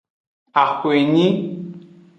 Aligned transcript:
Axwenyi. 0.61 1.25